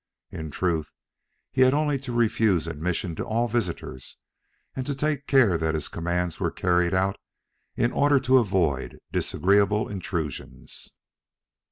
[0.31, 0.91] In truth,
[1.51, 4.17] he had only to refuse admission to all visitors
[4.75, 7.19] and to take care that his commands were carried out
[7.75, 10.89] in order to avoid disagreeable intrusions.